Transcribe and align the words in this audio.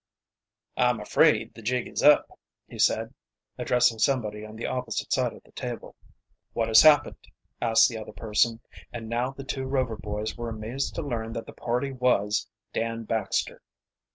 "I'm 0.77 0.99
afraid 0.99 1.53
the 1.53 1.61
jig 1.61 1.87
is 1.87 2.01
up," 2.01 2.27
he 2.67 2.79
said, 2.79 3.13
addressing 3.59 3.99
somebody 3.99 4.43
on 4.43 4.55
the 4.55 4.65
opposite 4.65 5.13
side 5.13 5.31
of 5.31 5.43
the 5.43 5.51
table. 5.51 5.95
"What 6.53 6.69
has 6.69 6.81
happened," 6.81 7.17
asked 7.61 7.87
the 7.87 7.99
other 7.99 8.11
person, 8.13 8.61
and 8.91 9.07
now 9.07 9.29
the 9.29 9.43
two 9.43 9.65
Rover 9.65 9.97
boys 9.97 10.35
were 10.35 10.49
amazed 10.49 10.95
to 10.95 11.03
learn 11.03 11.33
that 11.33 11.45
the 11.45 11.53
party 11.53 11.91
was 11.91 12.49
Dan 12.73 13.03
Baxter. 13.03 13.61